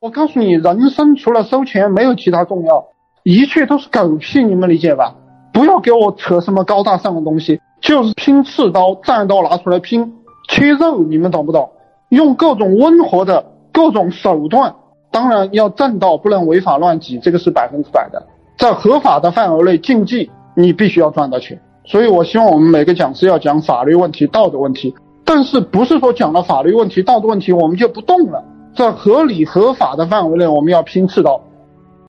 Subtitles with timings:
[0.00, 2.86] 我告诉你，人生除了收钱没有其他重要，
[3.24, 5.16] 一切都是狗屁，你们理解吧？
[5.52, 10.14] 不要给我扯什么高大上的东西，就是拼刺刀，战刀拿出来拼，
[10.48, 11.68] 切肉，你们懂不懂？
[12.10, 14.72] 用各种温和的各种手段，
[15.10, 18.24] 当然要正道，不能违法乱纪，这个是百分之百的，
[18.56, 21.60] 在合法的范围内竞技，你必须要赚到钱。
[21.84, 24.94] 所以我希望我们每个讲师要讲法律问题、道德问题，
[25.24, 28.44] 但是不是说讲了法律问题、道德问题我们就不动了。
[28.78, 31.47] 在合理合法的范围内，我们要拼刺刀。